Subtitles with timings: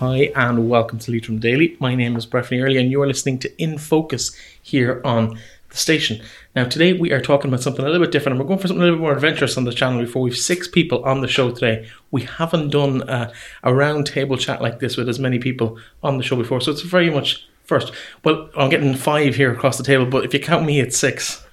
[0.00, 1.76] Hi, and welcome to Leitrim Daily.
[1.78, 5.38] My name is Breffney Early, and you are listening to In Focus here on
[5.68, 6.22] the station.
[6.56, 8.66] Now, today we are talking about something a little bit different, and we're going for
[8.66, 10.22] something a little bit more adventurous on the channel before.
[10.22, 11.86] We've six people on the show today.
[12.10, 13.30] We haven't done a,
[13.62, 16.70] a round table chat like this with as many people on the show before, so
[16.70, 17.92] it's very much first.
[18.24, 21.44] Well, I'm getting five here across the table, but if you count me, it's six.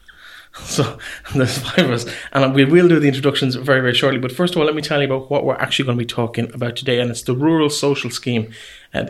[0.67, 0.97] So
[1.33, 4.19] there's five of us, and we will do the introductions very, very shortly.
[4.19, 6.05] But first of all, let me tell you about what we're actually going to be
[6.05, 8.51] talking about today, and it's the Rural Social Scheme,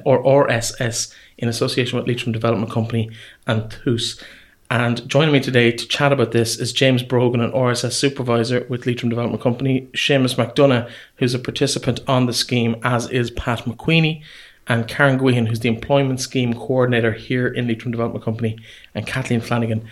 [0.05, 3.09] or RSS, in association with Leitrim Development Company
[3.45, 4.21] and TUS.
[4.69, 8.85] And joining me today to chat about this is James Brogan, an RSS supervisor with
[8.85, 14.21] Leitrim Development Company, Seamus McDonough, who's a participant on the scheme, as is Pat McQueenie,
[14.67, 18.59] and Karen Guihan, who's the employment scheme coordinator here in Leitrim Development Company,
[18.93, 19.87] and Kathleen Flanagan,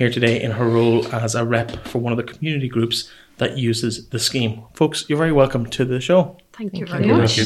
[0.00, 3.58] here today in her role as a rep for one of the community groups that
[3.58, 4.62] uses the scheme.
[4.72, 6.38] Folks, you're very welcome to the show.
[6.54, 7.36] Thank, you very much.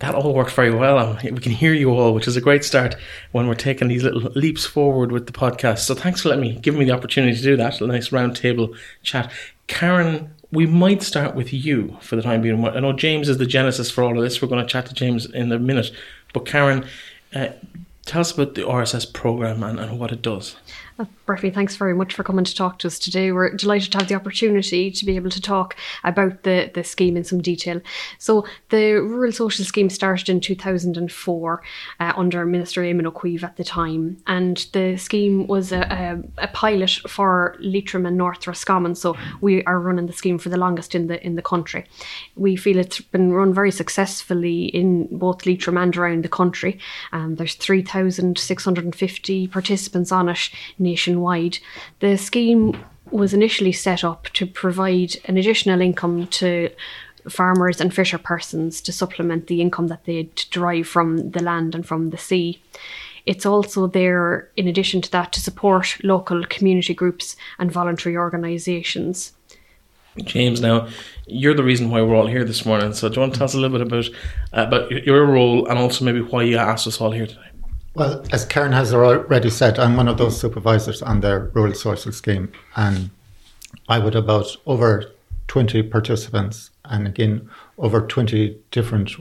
[0.00, 0.98] That all worked very well.
[0.98, 2.96] and we can hear you all, which is a great start
[3.32, 5.78] when we're taking these little leaps forward with the podcast.
[5.78, 7.80] So thanks for letting me, giving me the opportunity to do that.
[7.80, 9.32] A nice round table chat.
[9.66, 12.62] Karen, we might start with you for the time being.
[12.62, 14.42] I know James is the genesis for all of this.
[14.42, 15.92] We're going to chat to James in a minute.
[16.34, 16.84] But Karen,
[17.34, 17.48] uh,
[18.06, 20.56] tell us about the RSS program and, and what it does.
[20.98, 23.30] Uh, thanks very much for coming to talk to us today.
[23.30, 27.16] We're delighted to have the opportunity to be able to talk about the, the scheme
[27.16, 27.82] in some detail.
[28.18, 31.62] So, the Rural Social Scheme started in 2004
[32.00, 36.44] uh, under Minister Eamon Ó Cuív at the time, and the scheme was a, a,
[36.44, 38.94] a, pilot for Leitrim and North Roscommon.
[38.94, 41.84] So, we are running the scheme for the longest in the in the country.
[42.36, 46.78] We feel it's been run very successfully in both Leitrim and around the country.
[47.12, 47.54] Um, there's
[47.96, 51.58] 3,650 participants on it nationwide.
[52.00, 52.76] The scheme
[53.10, 56.70] was initially set up to provide an additional income to
[57.28, 61.86] farmers and fisher persons to supplement the income that they derive from the land and
[61.86, 62.60] from the sea.
[63.24, 69.32] It's also there, in addition to that, to support local community groups and voluntary organisations.
[70.18, 70.88] James, now
[71.26, 72.92] you're the reason why we're all here this morning.
[72.92, 74.06] So, do you want to tell us a little bit about
[74.52, 77.45] uh, about your role and also maybe why you asked us all here today?
[77.96, 82.12] Well, as Karen has already said, I'm one of those supervisors on the Rural Social
[82.12, 83.08] Scheme, and
[83.88, 85.14] I would about over
[85.48, 87.48] 20 participants, and again,
[87.78, 89.12] over 20 different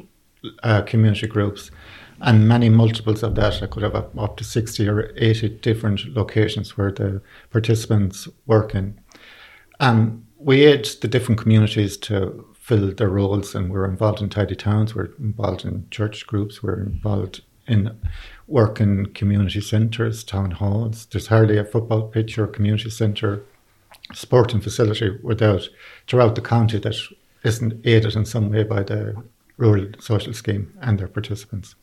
[0.61, 1.71] uh, community groups,
[2.19, 3.63] and many multiples of that.
[3.63, 7.21] I could have up, to 60 or 80 different locations where the
[7.51, 8.99] participants work in.
[9.79, 14.57] And we aid the different communities to fill their roles, and we're involved in tidy
[14.57, 17.97] towns, we're involved in church groups, we're involved in
[18.47, 21.05] work in community centres, town halls.
[21.07, 23.43] There's hardly a football pitch or community centre
[24.13, 25.67] sporting facility without
[26.07, 26.95] throughout the county that
[27.43, 29.15] isn't aided in some way by the
[29.57, 31.75] rural social scheme and their participants.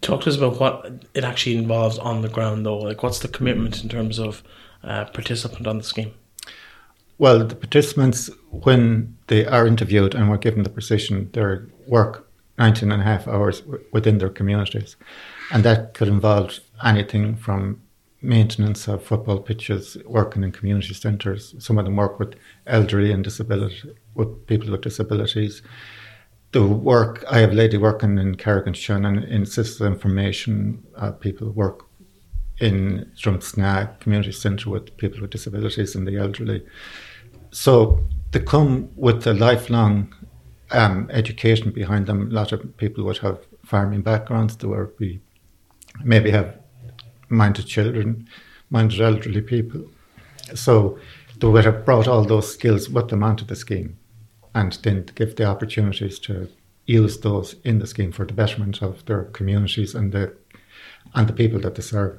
[0.00, 2.78] Talk to us about what it actually involves on the ground, though.
[2.78, 4.42] Like, what's the commitment in terms of
[4.82, 6.12] uh, participant on the scheme?
[7.18, 12.25] Well, the participants, when they are interviewed and were given the position, their work
[12.58, 14.96] 19 and a half hours w- within their communities.
[15.52, 17.80] And that could involve anything from
[18.22, 21.54] maintenance of football pitches, working in community centres.
[21.58, 22.34] Some of them work with
[22.66, 25.62] elderly and disability, with people with disabilities.
[26.52, 30.84] The work, I have a lady working in Carrick-on-Shannon in system information.
[30.96, 31.86] Uh, people work
[32.58, 36.64] in Drumsna Community Centre with people with disabilities and the elderly.
[37.50, 40.14] So they come with a lifelong
[40.70, 42.30] um, education behind them.
[42.30, 44.56] A lot of people would have farming backgrounds.
[44.56, 45.20] There would be
[46.04, 46.58] maybe have
[47.28, 48.28] minded children,
[48.70, 49.84] minded elderly people.
[50.54, 50.98] So
[51.38, 53.98] they would have brought all those skills with them onto the scheme,
[54.54, 56.48] and then give the opportunities to
[56.86, 60.32] use those in the scheme for the betterment of their communities and the
[61.14, 62.18] and the people that they serve.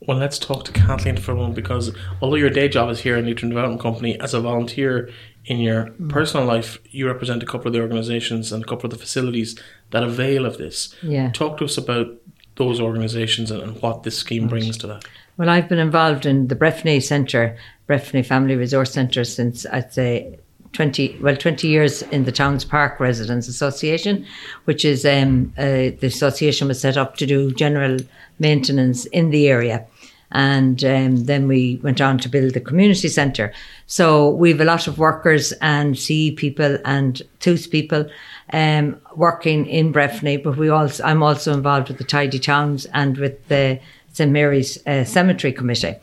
[0.00, 3.16] Well, let's talk to Kathleen for a moment because although your day job is here
[3.16, 5.10] in Leitrim Development Company, as a volunteer
[5.48, 6.10] in your mm.
[6.10, 9.58] personal life, you represent a couple of the organisations and a couple of the facilities
[9.90, 10.94] that avail of this.
[11.02, 11.32] Yeah.
[11.32, 12.08] Talk to us about
[12.56, 14.50] those organisations and, and, what this scheme right.
[14.50, 15.06] brings to that.
[15.38, 17.56] Well, I've been involved in the Breffni Centre,
[17.88, 20.38] Breffni Family Resource Centre, since I'd say
[20.74, 24.26] 20 well 20 years in the Towns Park Residents Association
[24.66, 27.96] which is um, uh, the association was set up to do general
[28.38, 29.86] maintenance in the area
[30.32, 33.52] and um, then we went on to build the community centre.
[33.86, 38.08] So we've a lot of workers and CE people and TUS people
[38.52, 43.16] um, working in Breffni, but we also I'm also involved with the Tidy Towns and
[43.16, 43.80] with the
[44.12, 45.94] St Mary's uh, Cemetery Committee,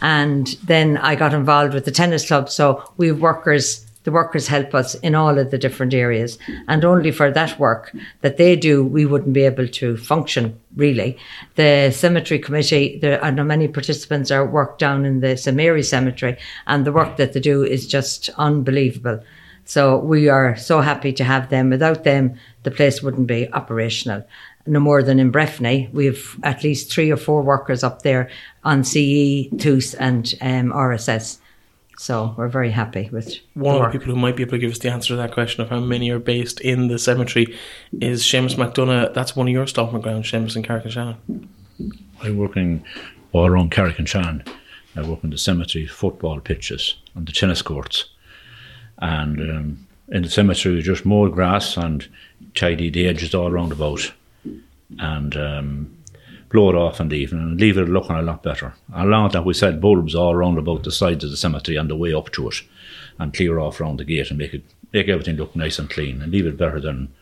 [0.00, 2.50] and then I got involved with the tennis club.
[2.50, 6.38] So we have workers the workers help us in all of the different areas.
[6.68, 11.18] And only for that work that they do, we wouldn't be able to function really.
[11.54, 16.36] The cemetery committee, there, are many participants are work down in the St Mary Cemetery,
[16.66, 19.22] and the work that they do is just unbelievable.
[19.64, 21.70] So we are so happy to have them.
[21.70, 22.34] Without them,
[22.64, 24.24] the place wouldn't be operational.
[24.66, 28.30] No more than in Breffni, we've at least three or four workers up there
[28.64, 31.38] on CE, TUS, and um, RSS.
[32.02, 34.72] So we're very happy with One of the people who might be able to give
[34.72, 37.56] us the answer to that question of how many are based in the cemetery
[38.00, 39.14] is Seamus McDonough.
[39.14, 41.48] That's one of your stomping grounds, Seamus and Carrick-on-Shannon.
[42.20, 42.84] I'm working
[43.30, 44.42] all around Carrick and Shan.
[44.96, 48.06] I work in the cemetery, football pitches, and the tennis courts.
[48.98, 52.08] And um, in the cemetery, we just mow grass and
[52.56, 54.12] tidy the edges all around about.
[54.98, 55.96] And um,
[56.52, 58.74] blow it off the evening and leave it looking a lot better.
[58.94, 61.96] Along that, we set bulbs all around about the sides of the cemetery and the
[61.96, 62.62] way up to it
[63.18, 64.62] and clear off around the gate and make it
[64.92, 67.12] make everything look nice and clean and leave it better than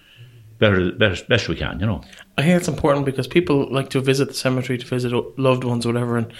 [0.59, 2.03] better best, best we can, you know.
[2.37, 5.87] I think it's important because people like to visit the cemetery to visit loved ones,
[5.87, 6.33] or whatever, and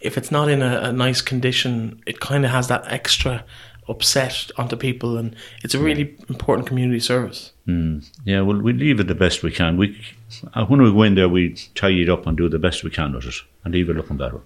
[0.00, 3.44] if it's not in a, a nice condition, it kind of has that extra
[3.88, 7.52] upset onto people, and it's a really important community service.
[7.66, 8.08] Mm.
[8.24, 9.76] Yeah, well, we leave it the best we can.
[9.76, 9.98] We
[10.54, 12.90] uh, when we go in there, we tidy it up and do the best we
[12.90, 13.34] can with it,
[13.64, 14.40] and leave it looking better.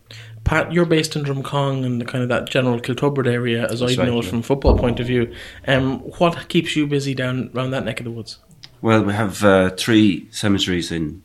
[0.44, 3.94] Pat, you're based in Drumcong and the kind of that general Kiltubrid area, as I
[3.94, 5.35] know it from a football point of view.
[5.67, 8.38] Um, what keeps you busy down around that neck of the woods?
[8.81, 11.23] Well, we have uh, three cemeteries in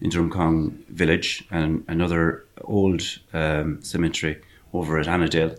[0.00, 3.02] in Drumcong village and another old
[3.32, 4.40] um, cemetery
[4.72, 5.58] over at Annadale,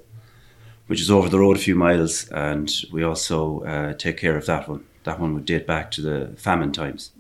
[0.92, 4.46] which is over the road a few miles, and we also uh, take care of
[4.46, 4.84] that one.
[5.06, 7.12] That one would date back to the famine times,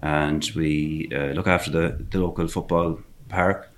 [0.00, 3.72] and we uh, look after the, the local football park,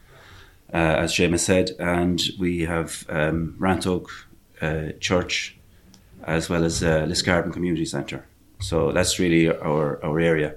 [0.74, 3.56] uh, as Seamus said, and we have um,
[4.60, 5.56] uh, Church,
[6.24, 8.26] as well as uh, Liscarbon Community Centre.
[8.60, 10.56] So that's really our, our area.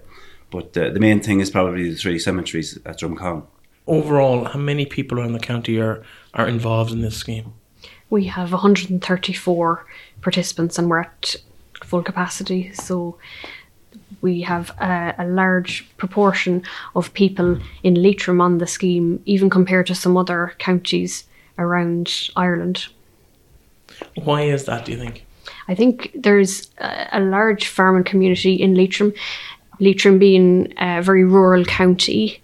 [0.49, 3.45] But uh, the main thing is probably the three cemeteries at Drumcong.
[3.87, 6.03] Overall, how many people around the county are,
[6.33, 7.53] are involved in this scheme?
[8.09, 9.85] We have 134
[10.21, 11.35] participants and we're at
[11.83, 12.73] full capacity.
[12.73, 13.17] So
[14.21, 16.63] we have a, a large proportion
[16.95, 21.25] of people in Leitrim on the scheme, even compared to some other counties
[21.57, 22.87] around Ireland.
[24.23, 25.25] Why is that, do you think?
[25.67, 29.13] I think there's a, a large farming community in Leitrim.
[29.79, 32.41] Leitrim being a very rural county,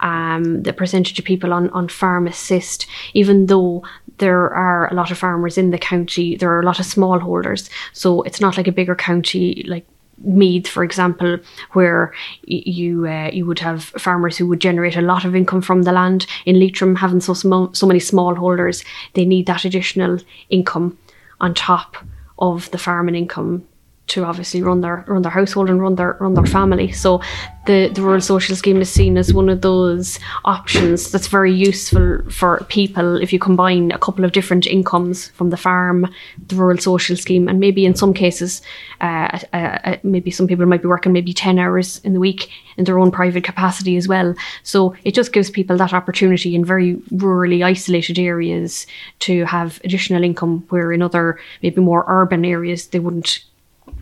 [0.00, 3.82] um, the percentage of people on, on farm assist, even though
[4.18, 7.68] there are a lot of farmers in the county, there are a lot of smallholders.
[7.92, 9.86] So it's not like a bigger county like
[10.24, 11.38] Meath, for example,
[11.74, 12.12] where
[12.42, 15.92] you uh, you would have farmers who would generate a lot of income from the
[15.92, 16.26] land.
[16.44, 18.84] In Leitrim, having so small, so many smallholders,
[19.14, 20.18] they need that additional
[20.50, 20.98] income
[21.40, 21.96] on top
[22.40, 23.67] of the farming income
[24.08, 26.90] to obviously run their run their household and run their run their family.
[26.92, 27.20] So
[27.66, 32.22] the the rural social scheme is seen as one of those options that's very useful
[32.30, 36.06] for people if you combine a couple of different incomes from the farm,
[36.46, 38.62] the rural social scheme, and maybe in some cases,
[39.00, 42.84] uh, uh, maybe some people might be working maybe ten hours in the week in
[42.84, 44.34] their own private capacity as well.
[44.62, 48.86] So it just gives people that opportunity in very rurally isolated areas
[49.20, 53.44] to have additional income where in other maybe more urban areas they wouldn't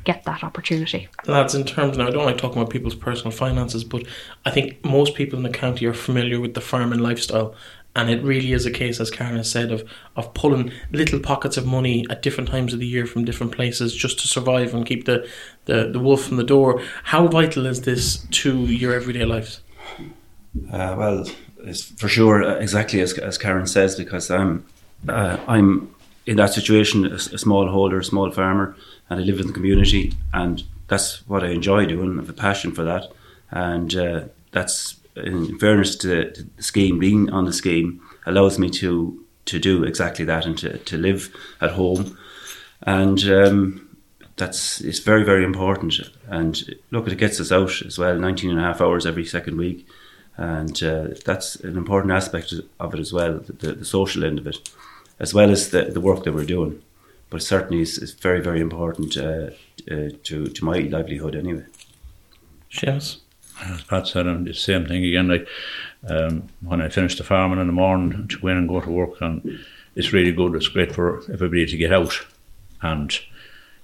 [0.05, 1.09] get that opportunity.
[1.27, 4.05] Lads, in terms now, I don't like talking about people's personal finances, but
[4.45, 7.55] I think most people in the county are familiar with the farming lifestyle.
[7.95, 11.57] And it really is a case, as Karen has said, of, of pulling little pockets
[11.57, 14.85] of money at different times of the year from different places just to survive and
[14.85, 15.27] keep the,
[15.65, 16.83] the, the wolf from the door.
[17.05, 19.63] How vital is this to your everyday lives?
[20.71, 21.25] Uh, well,
[21.65, 24.67] it's for sure uh, exactly as, as Karen says, because I'm,
[25.09, 25.95] uh, I'm
[26.27, 28.77] in that situation, a, small holder, a small farmer,
[29.09, 32.19] and I live in the community, and that's what I enjoy doing.
[32.19, 33.11] I have a passion for that,
[33.51, 39.23] and uh, that's in fairness to, the scheme, being on the scheme allows me to
[39.47, 42.19] to do exactly that and to, to live at home,
[42.83, 43.99] and um,
[44.37, 46.01] that's it's very very important.
[46.29, 49.57] And look, it gets us out as well, 19 and a half hours every second
[49.57, 49.87] week,
[50.37, 54.47] and uh, that's an important aspect of it as well, the, the social end of
[54.47, 54.69] it,
[55.19, 56.83] as well as the, the work that we're doing.
[57.31, 59.51] But certainly, it's, it's very very important uh,
[59.91, 61.65] uh, to to my livelihood anyway.
[62.71, 63.19] Seamus?
[63.65, 65.29] As Pat said, um, the same thing again.
[65.29, 65.49] Like
[66.09, 68.91] um, when I finish the farming in the morning, to go in and go to
[68.91, 69.59] work, and
[69.95, 70.55] it's really good.
[70.55, 72.21] It's great for everybody to get out,
[72.83, 73.19] and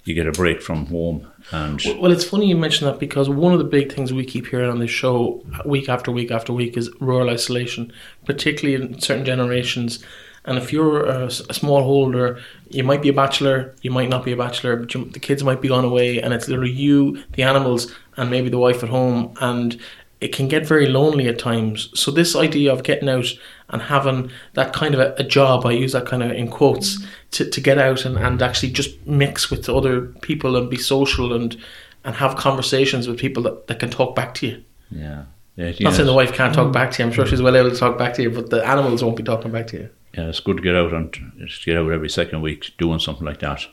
[0.05, 1.27] you get a break from home.
[1.53, 4.49] And Well, it's funny you mention that because one of the big things we keep
[4.49, 7.93] hearing on this show week after week after week is rural isolation,
[8.25, 10.05] particularly in certain generations.
[10.45, 14.33] And if you're a, small holder, you might be a bachelor, you might not be
[14.33, 17.45] a bachelor, but you, the kids might be gone away, and it's literally you, the
[17.45, 19.81] animals, and maybe the wife at home, and
[20.21, 21.91] it can get very lonely at times.
[21.99, 23.27] So this idea of getting out
[23.69, 26.97] and having that kind of a, a job, I use that kind of in quotes,
[26.97, 27.11] mm-hmm.
[27.33, 31.33] to, to get out and, and actually just mix with other people and be social
[31.33, 31.57] and
[32.05, 34.65] and have conversations with people that, that can talk back to you.
[34.91, 35.25] Yeah.
[35.55, 36.73] Yeah, Not saying the wife can't talk mm.
[36.73, 37.07] back to you.
[37.07, 39.23] I'm sure she's well able to talk back to you, but the animals won't be
[39.23, 39.91] talking back to you.
[40.14, 43.26] Yeah, it's good to get out and just get out every second week doing something
[43.26, 43.66] like that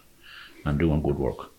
[0.66, 1.52] and doing good work.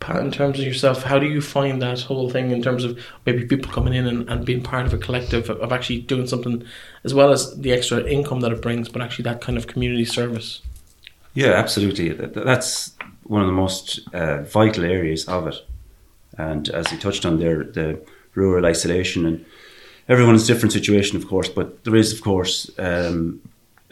[0.00, 2.98] Pat, in terms of yourself, how do you find that whole thing in terms of
[3.24, 6.26] maybe people coming in and, and being part of a collective of, of actually doing
[6.26, 6.64] something
[7.04, 10.04] as well as the extra income that it brings, but actually that kind of community
[10.04, 10.60] service?
[11.34, 12.08] Yeah, absolutely.
[12.08, 15.54] That- that- That's one of the most uh, vital areas of it.
[16.36, 18.00] And as you touched on there, the
[18.34, 19.44] rural isolation and
[20.08, 21.48] everyone's different situation, of course.
[21.48, 23.40] But there is, of course, um,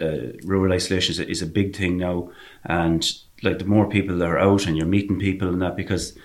[0.01, 2.31] uh, rural isolation is a, is a big thing now.
[2.65, 3.07] And
[3.43, 6.17] like the more people that are out and you're meeting people and that, because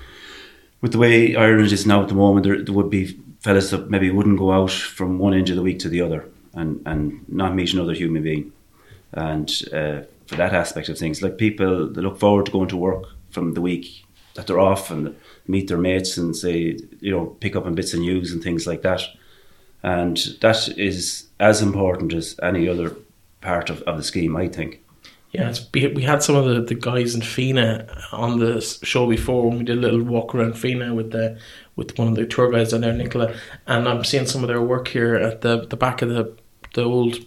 [0.82, 3.89] with the way Ireland is now at the moment, there, there would be fellas that
[3.89, 7.27] maybe wouldn't go out from one end of the week to the other and, and
[7.29, 8.51] not meet another human being.
[9.13, 12.77] And uh, for that aspect of things, like people they look forward to going to
[12.77, 15.15] work from the week that they're off and
[15.48, 18.67] meet their mates and say, you know, pick up on bits of news and things
[18.67, 19.01] like that.
[19.84, 22.96] And that is as important as any other
[23.46, 24.82] part of, of the scheme, I think.
[25.32, 29.60] Yeah, we had some of the, the guys in Fenagh on the show before when
[29.60, 31.38] we did a little walk around Fenagh with the
[31.75, 33.36] with one of the tour guides down there, Nicola,
[33.68, 36.34] and I'm seeing some of their work here at the the back of the
[36.74, 37.18] the old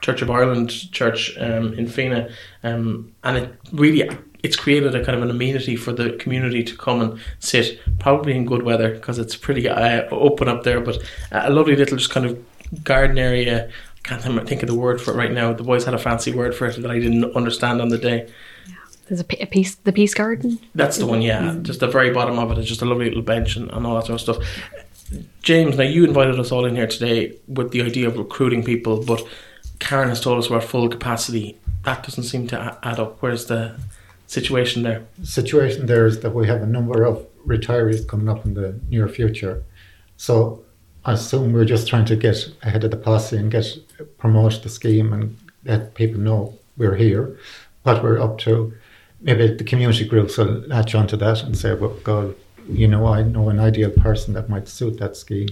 [0.00, 2.32] Church of Ireland church um, in Fenagh,
[2.62, 4.08] um, and it really
[4.42, 8.36] it's created a kind of an amenity for the community to come and sit, probably
[8.36, 12.10] in good weather because it's pretty uh, open up there, but a lovely little just
[12.10, 12.38] kind of
[12.84, 13.70] garden area.
[14.08, 15.52] Can't think- think of the word for it right now.
[15.52, 18.26] The boys had a fancy word for it that I didn't understand on the day.
[19.06, 20.58] There's a piece, the Peace Garden.
[20.74, 21.56] That's the one, yeah.
[21.62, 23.96] Just the very bottom of it is just a lovely little bench and, and all
[23.96, 24.38] that sort of stuff.
[25.42, 29.02] James, now you invited us all in here today with the idea of recruiting people,
[29.04, 29.22] but
[29.78, 31.58] Karen has told us we're at full capacity.
[31.84, 33.18] That doesn't seem to add up.
[33.20, 33.76] Where's the
[34.26, 35.06] situation there?
[35.22, 39.08] situation there is that we have a number of retirees coming up in the near
[39.08, 39.62] future.
[40.16, 40.67] So I
[41.12, 43.66] assume we're just trying to get ahead of the policy and get
[44.18, 47.38] promote the scheme and let people know we're here,
[47.82, 48.72] what we're up to.
[49.20, 52.36] Maybe the community groups will latch onto that and say, well, God,
[52.68, 55.48] you know, I know an ideal person that might suit that scheme.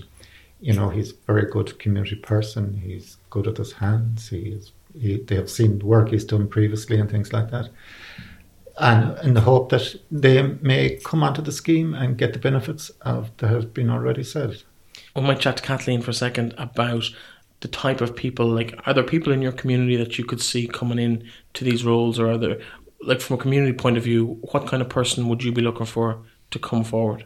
[0.60, 2.80] You know, he's a very good community person.
[2.84, 4.28] He's good with his hands.
[4.28, 7.70] He is, he, they have seen the work he's done previously and things like that
[8.78, 12.90] and in the hope that they may come onto the scheme and get the benefits
[13.00, 14.62] of that has been already said.
[15.16, 17.04] We might chat to Kathleen for a second about
[17.61, 18.46] the type of people.
[18.46, 21.85] Like, are there people in your community that you could see coming in to these
[21.85, 22.61] roles, or are there,
[23.00, 25.87] like, from a community point of view, what kind of person would you be looking
[25.87, 26.18] for
[26.50, 27.25] to come forward?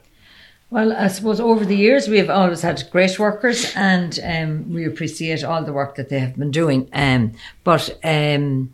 [0.71, 4.87] Well, I suppose over the years we have always had great workers, and um, we
[4.87, 6.89] appreciate all the work that they have been doing.
[6.93, 7.33] Um,
[7.65, 8.73] but um,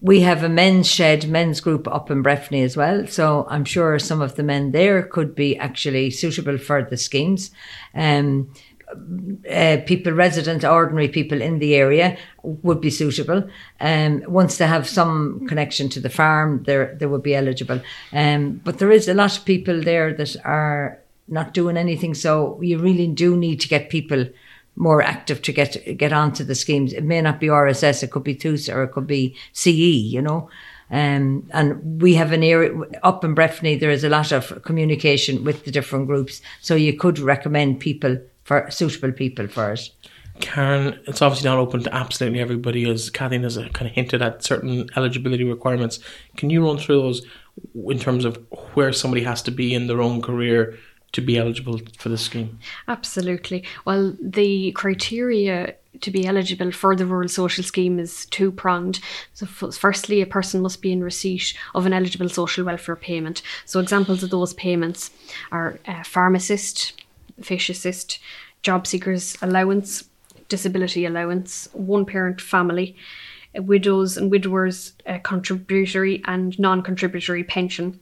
[0.00, 3.06] we have a men's shed, men's group up in Breffni as well.
[3.06, 7.50] So I'm sure some of the men there could be actually suitable for the schemes.
[7.94, 8.52] Um,
[9.50, 13.48] uh, people, resident, ordinary people in the area would be suitable.
[13.80, 17.82] Um, once they have some connection to the farm, they would be eligible.
[18.12, 22.14] Um, but there is a lot of people there that are not doing anything.
[22.14, 24.26] So you really do need to get people
[24.78, 26.92] more active to get get onto the schemes.
[26.92, 30.22] It may not be RSS, it could be TUS or it could be CE, you
[30.22, 30.48] know.
[30.90, 35.44] Um, and we have an area up in Breffni, there is a lot of communication
[35.44, 36.40] with the different groups.
[36.62, 39.90] So you could recommend people for suitable people for it.
[40.40, 44.22] Karen, it's obviously not open to absolutely everybody, as Kathleen has uh, kind of hinted
[44.22, 45.98] at certain eligibility requirements.
[46.36, 47.26] Can you run through those
[47.88, 48.38] in terms of
[48.74, 50.78] where somebody has to be in their own career
[51.12, 52.58] to be eligible for the scheme?
[52.86, 53.64] Absolutely.
[53.84, 59.00] Well, the criteria to be eligible for the rural social scheme is two pronged.
[59.34, 63.42] So, f- firstly, a person must be in receipt of an eligible social welfare payment.
[63.64, 65.10] So, examples of those payments
[65.50, 67.02] are uh, farm assist,
[67.40, 68.18] fish assist,
[68.62, 70.04] job seekers allowance,
[70.48, 72.96] disability allowance, one parent family,
[73.54, 77.98] widows and widowers uh, contributory and non contributory pension.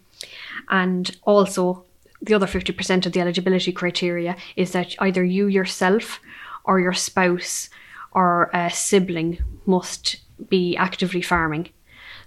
[0.68, 1.85] And also,
[2.22, 6.20] the other 50% of the eligibility criteria is that either you yourself
[6.64, 7.68] or your spouse
[8.12, 10.16] or a sibling must
[10.48, 11.68] be actively farming.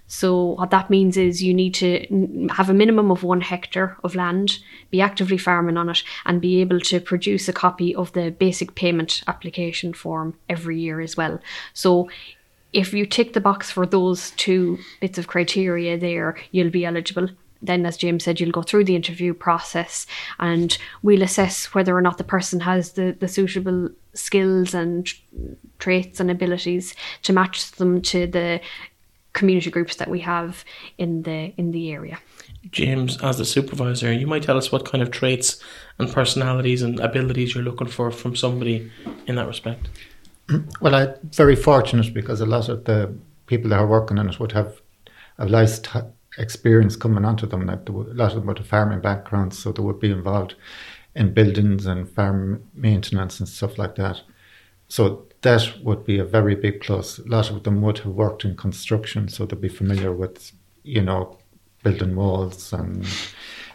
[0.06, 4.16] So, what that means is you need to have a minimum of one hectare of
[4.16, 4.58] land,
[4.90, 8.74] be actively farming on it, and be able to produce a copy of the basic
[8.74, 11.38] payment application form every year as well.
[11.74, 12.10] So,
[12.72, 17.28] if you tick the box for those two bits of criteria there, you'll be eligible.
[17.62, 20.06] Then, as James said, you'll go through the interview process
[20.38, 25.08] and we'll assess whether or not the person has the, the suitable skills and
[25.78, 28.60] traits and abilities to match them to the
[29.32, 30.64] community groups that we have
[30.98, 32.18] in the in the area.
[32.70, 35.62] James, as the supervisor, you might tell us what kind of traits
[35.98, 38.90] and personalities and abilities you're looking for from somebody
[39.26, 39.88] in that respect.
[40.80, 43.14] Well, I'm very fortunate because a lot of the
[43.46, 44.80] people that are working on it would have
[45.38, 46.00] a nice t-
[46.38, 47.66] experience coming onto them.
[47.66, 50.54] Like a lot of them with a farming background, so they would be involved
[51.14, 54.22] in buildings and farm maintenance and stuff like that.
[54.88, 57.18] So that would be a very big plus.
[57.18, 61.02] A lot of them would have worked in construction, so they'd be familiar with, you
[61.02, 61.38] know,
[61.82, 63.06] building walls and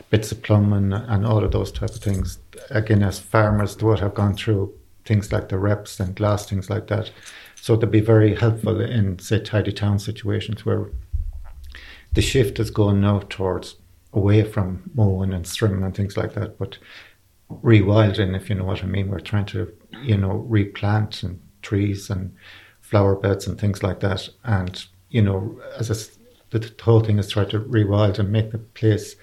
[0.10, 2.40] bits of plumbing and all of those type of things.
[2.70, 4.74] Again, as farmers, they would have gone through
[5.06, 7.12] things like the REPS and GLAS, things like that.
[7.56, 10.90] So they'd be very helpful in, say, tidy town situations where
[12.16, 13.76] the shift is going now towards
[14.14, 16.78] away from mowing and strimming and things like that, but
[17.52, 19.10] rewilding, if you know what I mean.
[19.10, 22.34] We're trying to, you know, replant and trees and
[22.82, 24.30] flower beds and things like that.
[24.44, 26.18] And, you know, as
[26.50, 29.16] the whole thing is try to rewild and make the place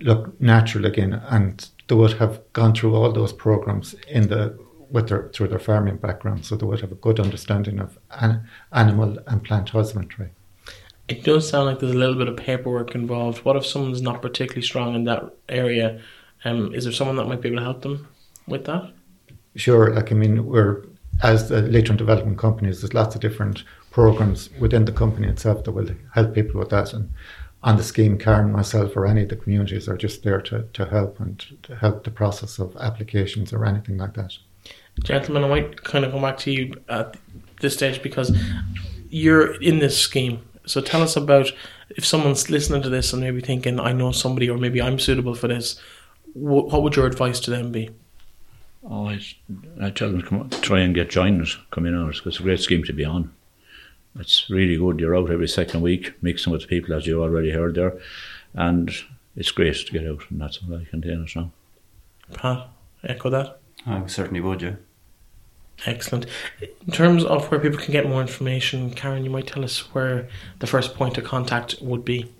[0.00, 1.14] look natural again.
[1.28, 4.58] And they would have gone through all those programs in the
[4.90, 8.46] with their through their farming background, so they would have a good understanding of an,
[8.72, 10.30] animal and plant husbandry.
[11.12, 13.44] It does sound like there's a little bit of paperwork involved.
[13.44, 16.00] What if someone's not particularly strong in that area?
[16.44, 18.08] Um, is there someone that might be able to help them
[18.46, 18.92] with that?
[19.54, 19.92] Sure.
[19.94, 20.84] Like I mean, we're
[21.22, 25.72] as the Leitrim Development Companies, there's lots of different programs within the company itself that
[25.72, 26.94] will help people with that.
[26.94, 27.12] And
[27.62, 30.86] on the scheme, Karen, myself, or any of the communities are just there to, to
[30.86, 34.32] help and to help the process of applications or anything like that.
[35.04, 37.16] Gentlemen, I might kind of come back to you at
[37.60, 38.36] this stage because
[39.10, 40.40] you're in this scheme.
[40.66, 41.52] So tell us about
[41.90, 45.34] if someone's listening to this and maybe thinking, I know somebody or maybe I'm suitable
[45.34, 45.80] for this,
[46.34, 47.90] what would your advice to them be?
[48.88, 49.20] Oh, I,
[49.80, 52.40] I tell them to come, try and get joiners, come in on it, because it's
[52.40, 53.32] a great scheme to be on.
[54.18, 55.00] It's really good.
[55.00, 57.96] You're out every second week, mixing with people, as you already heard there,
[58.54, 58.90] and
[59.36, 61.50] it's great to get out, and that's what I can tell us now.
[62.34, 62.68] Pat,
[63.04, 63.60] echo that?
[63.86, 64.74] I certainly would, yeah.
[65.84, 66.26] Excellent.
[66.60, 70.28] In terms of where people can get more information, Karen, you might tell us where
[70.60, 72.32] the first point of contact would be.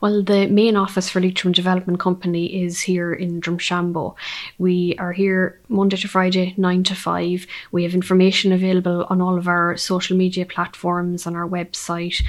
[0.00, 4.14] Well, the main office for Leitrim Development Company is here in Drumshanbo.
[4.58, 7.46] We are here Monday to Friday, 9 to 5.
[7.72, 12.22] We have information available on all of our social media platforms, on our website,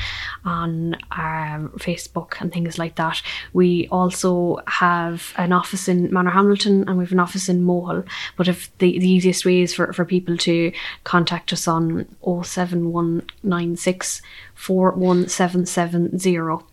[0.46, 3.22] on um, Facebook, and things like that.
[3.54, 8.06] We also have an office in Manorhamilton and we have an office in Mohill.
[8.38, 10.72] But if the, the easiest way is for, for people to
[11.04, 14.22] contact us on 07196
[14.62, 16.66] 41770.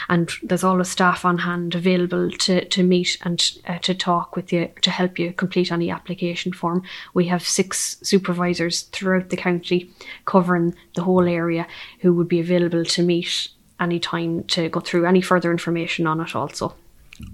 [0.09, 4.51] and there's the staff on hand available to, to meet and uh, to talk with
[4.51, 6.83] you to help you complete any application form.
[7.13, 9.89] We have six supervisors throughout the county
[10.25, 11.67] covering the whole area
[12.01, 13.47] who would be available to meet
[13.79, 16.75] any time to go through any further information on it also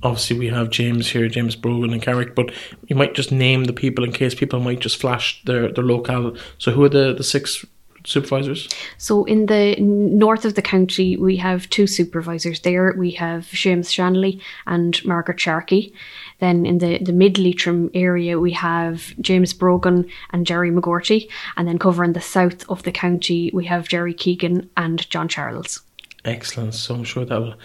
[0.04, 2.52] obviously we have James here, James Brogan and Carrick, but
[2.88, 6.36] you might just name the people in case people might just flash their, their locale.
[6.58, 7.66] So who are the, the six
[8.08, 8.70] supervisors?
[8.98, 12.94] So in the north of the county, we have two supervisors there.
[12.98, 15.94] We have Seamus Shanley and Margaret Sharkey.
[16.40, 21.30] Then in the, the mid Leitrim area, we have James Brogan and Jerry McGorty.
[21.58, 25.82] And then covering the south of the county, we have Jerry Keegan and John Charles.
[26.24, 26.74] Excellent.
[26.74, 27.56] So I'm sure that will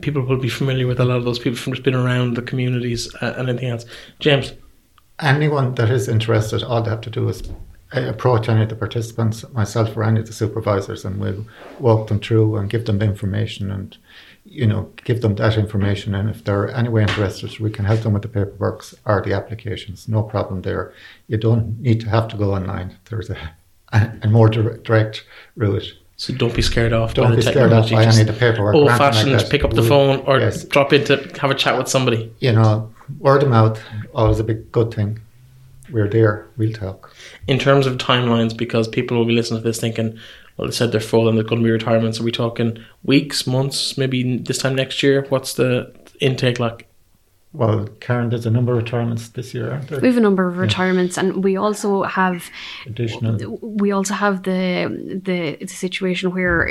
[0.00, 2.42] people will be familiar with a lot of those people from just being around the
[2.42, 3.84] communities uh, and anything else.
[4.18, 4.52] James,
[5.20, 7.42] anyone that is interested, all they have to do is
[7.94, 11.46] uh, approach any of the participants, myself or any of the supervisors, and we'll
[11.78, 13.96] walk them through and give them the information and
[14.46, 16.14] you know give them that information.
[16.14, 20.08] And if they're anyway interested, we can help them with the paperwork or the applications.
[20.08, 20.92] No problem there.
[21.28, 22.96] You don't need to have to go online.
[23.08, 23.54] There's a
[23.94, 25.24] a, a more direct
[25.56, 25.94] route.
[26.16, 27.14] So don't be scared off.
[27.14, 27.94] Don't by be the scared off technology.
[27.94, 28.74] by any of the paperwork.
[28.74, 30.64] Old fashioned, like pick up the phone or yes.
[30.64, 32.32] drop in to have a chat with somebody.
[32.38, 33.80] You know, word of mouth
[34.14, 35.20] always a big good thing.
[35.90, 36.48] We're there.
[36.56, 37.14] We'll talk.
[37.46, 40.18] In terms of timelines, because people will be listening to this thinking,
[40.56, 42.20] well, they said they're full and they're going to be retirements.
[42.20, 45.26] Are we talking weeks, months, maybe this time next year?
[45.28, 46.88] What's the intake like?
[47.54, 50.00] Well, Karen, there's a number of retirements this year, aren't there?
[50.00, 52.50] We have a number of retirements, and we also have
[52.84, 53.58] Additional.
[53.62, 56.68] we also have the the, the situation where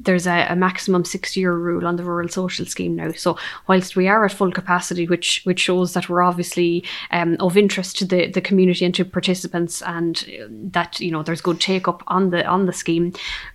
[0.00, 3.10] there's a, a maximum six year rule on the rural social scheme now.
[3.10, 7.56] So whilst we are at full capacity, which which shows that we're obviously um, of
[7.56, 10.24] interest to the, the community and to participants, and
[10.72, 13.12] that you know there's good take up on the on the scheme.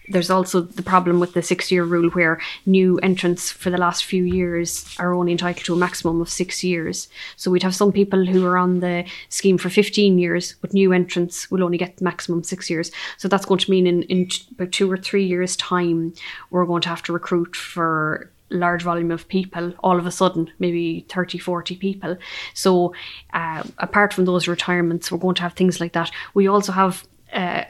[0.09, 4.05] There's also the problem with the six year rule where new entrants for the last
[4.05, 7.09] few years are only entitled to a maximum of six years.
[7.35, 10.93] So we'd have some people who are on the scheme for 15 years, but new
[10.93, 12.91] entrants will only get maximum six years.
[13.17, 16.13] So that's going to mean in, in about two or three years' time,
[16.51, 20.49] we're going to have to recruit for large volume of people all of a sudden
[20.57, 22.15] maybe 30 40 people
[22.53, 22.93] so
[23.33, 27.05] uh, apart from those retirements we're going to have things like that we also have
[27.33, 27.63] uh,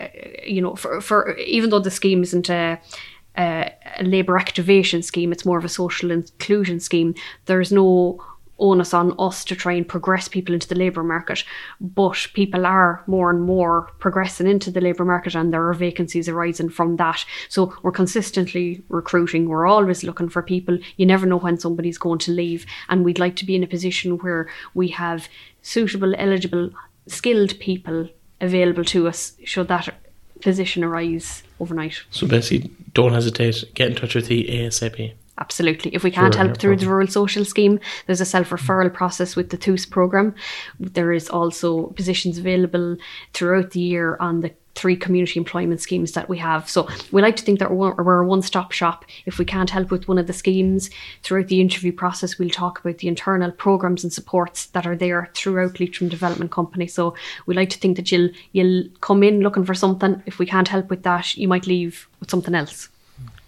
[0.45, 2.79] you know for, for even though the scheme isn't a
[3.37, 7.13] a, a labour activation scheme, it's more of a social inclusion scheme.
[7.45, 8.19] There's no
[8.59, 11.43] onus on us to try and progress people into the labour market,
[11.79, 16.27] but people are more and more progressing into the labour market and there are vacancies
[16.27, 17.23] arising from that.
[17.49, 20.77] So we're consistently recruiting, we're always looking for people.
[20.97, 23.67] You never know when somebody's going to leave, and we'd like to be in a
[23.67, 25.29] position where we have
[25.61, 26.71] suitable, eligible,
[27.07, 28.09] skilled people
[28.41, 29.93] available to us should that
[30.41, 32.03] position arise overnight.
[32.11, 33.63] So basically, don't hesitate.
[33.73, 35.13] Get in touch with the ASAP.
[35.39, 35.93] Absolutely.
[35.93, 39.35] If we can't Sure, help through the rural social scheme, there's a self referral process
[39.35, 40.33] with the TUS programme.
[40.79, 42.97] There is also positions available
[43.33, 46.69] throughout the year on the three community employment schemes that we have.
[46.69, 49.05] So we like to think that we're, a one stop shop.
[49.25, 50.89] If we can't help with one of the schemes,
[51.23, 55.29] throughout the interview process, we'll talk about the internal programmes and supports that are there
[55.33, 56.87] throughout Leitrim Development Company.
[56.87, 60.21] So we like to think that you'll you'll come in looking for something.
[60.25, 62.89] If we can't help with that, you might leave with something else.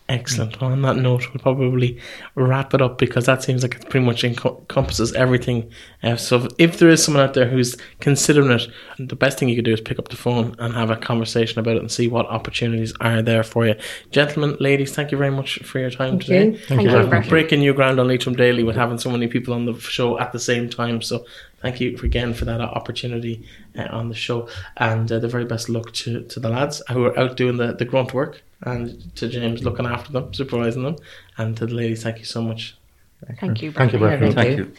[0.10, 0.60] Excellent.
[0.60, 2.00] Well, on that note, we'll probably
[2.34, 5.70] wrap it up because that seems like it pretty much encompasses everything.
[6.02, 8.68] Uh, so, if, if there is someone out there who's considering it,
[8.98, 11.60] the best thing you could do is pick up the phone and have a conversation
[11.60, 13.76] about it and see what opportunities are there for you.
[14.10, 16.46] Gentlemen, ladies, thank you very much for your time Thank today.
[16.46, 16.58] you.
[16.58, 17.30] Thank, you you, very Brett.
[17.30, 20.32] Breaking new ground on Leitrim Daily with having so many people on the show at
[20.32, 21.04] the same time.
[21.04, 21.24] So,
[21.62, 23.46] thank you again for that opportunity
[23.78, 24.48] uh, on the show.
[24.78, 27.74] And uh, the very best luck to, to the lads who are out doing the,
[27.74, 30.98] the grunt work and to James looking after them, supervising them.
[31.38, 32.78] And to the ladies, thank you so much.
[33.40, 33.72] Thank you.
[33.72, 34.20] Thank you, Brett.
[34.20, 34.34] Brett.
[34.34, 34.66] Thank Thank you.
[34.66, 34.74] you.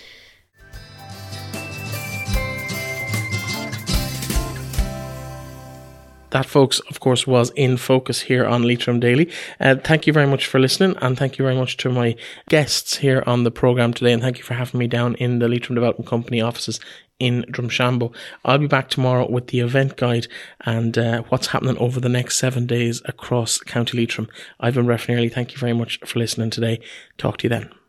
[6.30, 9.30] That, folks, of course, was in focus here on Leitrim Daily.
[9.58, 12.16] Uh, thank you very much for listening, and thank you very much to my
[12.48, 15.48] guests here on the program today, and thank you for having me down in the
[15.48, 16.80] Leitrim Development Company offices
[17.18, 18.12] in Drumshanbo.
[18.44, 20.26] I'll be back tomorrow with the event guide
[20.64, 24.28] and uh, what's happening over the next seven days across County Leitrim.
[24.58, 24.74] I've.
[24.74, 26.80] Thank you very much for listening today.
[27.18, 27.79] Talk to you then.